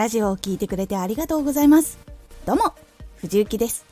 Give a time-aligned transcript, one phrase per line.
[0.00, 1.98] ラジオを聴いてくれてありがとうございます。
[2.46, 2.74] どうも、
[3.16, 3.84] 藤幸です。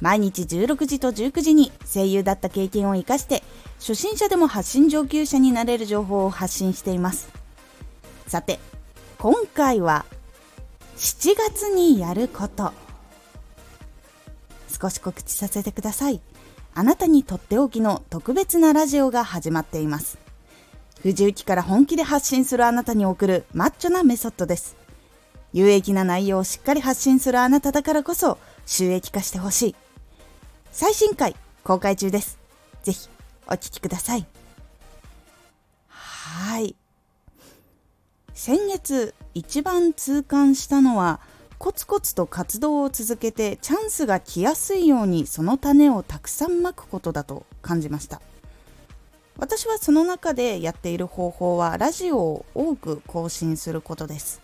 [0.00, 3.42] 毎日16時と19時に声優だった経験を活かして、
[3.80, 7.28] 初心者でも発信上級者になれる情報を発信しています。
[8.28, 8.60] さて、
[9.18, 10.04] 今回は、
[10.96, 12.72] 7月にやること。
[14.80, 16.20] 少し告知させてください。
[16.72, 20.18] あなたにとっておきの特別なラジオが始まっています。
[21.02, 24.87] 藤雪から本気で発信するあなたに送るマッチョなメソッドです。
[25.52, 29.76] 有益な内容をしっかり発信するあなただからこそ収益化してほしい。
[30.72, 31.34] 最新回
[31.64, 32.38] 公開中です。
[32.82, 33.08] ぜひ
[33.46, 34.26] お聴きください。
[35.88, 36.76] はい。
[38.34, 41.20] 先月一番痛感したのは
[41.58, 48.22] コツコツと活動を続けてチャンスが来やすいようにその種をたくさんまくことだと感じました
[49.38, 54.40] 私はその中でやっている方法はラジオを多く更新することです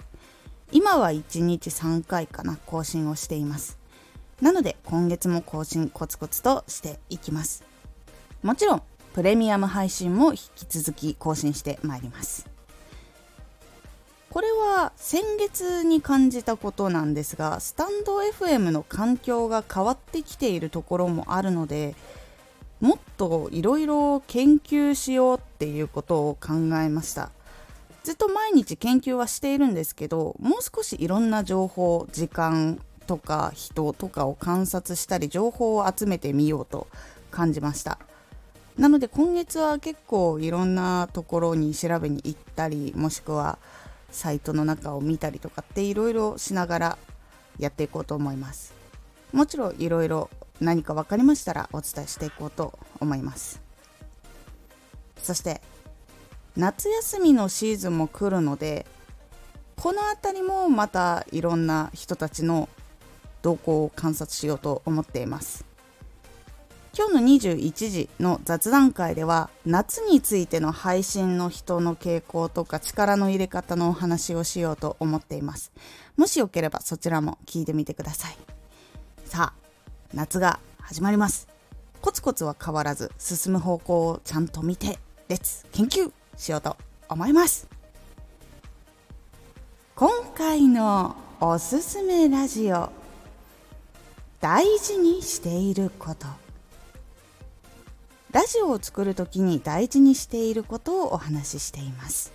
[0.75, 3.79] 今は1日3回かな更新をしています。
[4.43, 7.63] なので今月も更新コツコツとしていきます。
[8.43, 8.83] もちろん
[9.15, 12.49] プレミアム配信も引き続き更新してまいります。
[14.31, 21.95] これは先月に感じたことなんですがスタンド FM の環境が変わってきているところもあるので
[22.81, 27.31] もっといろいろ研究しようっていうことを考えました。
[28.05, 36.87] ずっと毎日研究はしているんですけどもう少しいろんな情報時間とか人とかを観察したり情報を集めてみようと
[37.31, 37.99] 感じました。
[38.77, 43.59] なので今月は結構いろんなところに調べに行ったりもしくは
[44.11, 46.99] サイトの中を見たりとかっていろいろしながら
[47.59, 48.75] やっていこうと思います。
[49.33, 50.29] もちろんいろいろ
[50.61, 53.63] 何か分かりましたらお伝えしていこうと思います。
[55.23, 55.63] そして
[56.57, 58.87] 夏休みのシーズンも来るので
[59.77, 62.69] この辺りもまたいろんな人たちの
[63.43, 65.67] 動向を観察しようと思っています。
[66.97, 67.21] 今日の
[67.55, 75.73] 21時の雑談会では夏についての配信の人の傾向とか力の入れ方のお話をしようと思っています。
[76.17, 78.37] もしよければそちらも聞いてみてください。
[79.25, 79.69] さあ
[80.15, 81.49] 夏が始まります。
[82.01, 86.77] コツコツは変わらず進む方向をちゃんと見てレッツ研究しようと
[87.09, 87.69] 思います。
[89.97, 92.91] 今回のおすすめラジオ
[94.41, 96.27] 大事にしていること。
[98.33, 102.33] ラジオを作る時に大事にしていることをお話ししています。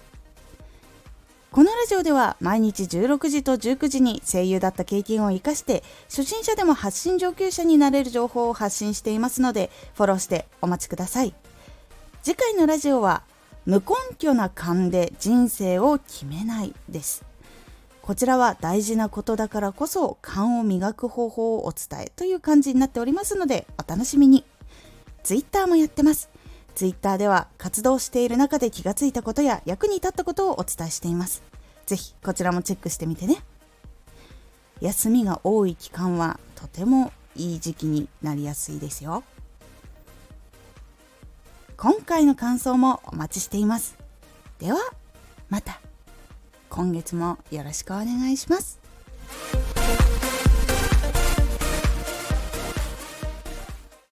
[1.52, 11.34] このラジオでは毎日16時と19時に声優だった経験を生かして初心者でも発信上級者になれる情報を発信していますのでフォローしてお待ちください。
[12.22, 13.24] 次回のラジオは
[13.69, 17.24] 無根拠な勘で人生を決めないです
[18.02, 24.44] こちらは大事なことだからこそ勘を磨く方法をお伝えという感じになっておりますのでお楽しみに
[25.22, 26.30] Twitter もやってます。
[26.74, 31.44] Twitter では活動している中で気がついたことや役に立ったことをお伝えしています。
[31.86, 33.44] ぜひこちらもチェックしてみてね。
[34.81, 39.24] 休みが多い期間はとてもいい時期になりやすいですよ。
[41.82, 43.98] 今回の感想もお待ちしています。
[44.60, 44.78] では、
[45.48, 45.80] また。
[46.70, 48.80] 今月もよろしくお願いします。